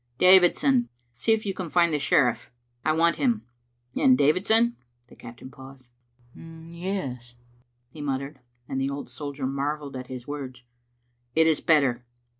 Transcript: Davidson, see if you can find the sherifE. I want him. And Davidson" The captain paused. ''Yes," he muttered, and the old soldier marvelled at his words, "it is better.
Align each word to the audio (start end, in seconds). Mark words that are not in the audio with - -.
Davidson, 0.17 0.89
see 1.13 1.31
if 1.31 1.45
you 1.45 1.53
can 1.53 1.69
find 1.69 1.93
the 1.93 1.99
sherifE. 1.99 2.49
I 2.83 2.91
want 2.91 3.17
him. 3.17 3.45
And 3.95 4.17
Davidson" 4.17 4.75
The 5.09 5.15
captain 5.15 5.51
paused. 5.51 5.91
''Yes," 6.35 7.35
he 7.87 8.01
muttered, 8.01 8.39
and 8.67 8.81
the 8.81 8.89
old 8.89 9.11
soldier 9.11 9.45
marvelled 9.45 9.95
at 9.95 10.07
his 10.07 10.27
words, 10.27 10.63
"it 11.35 11.45
is 11.45 11.61
better. 11.61 12.03